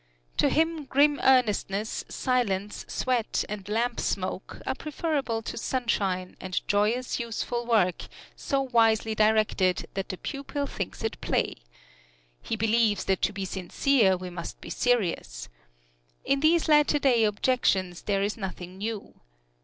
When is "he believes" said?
12.41-13.05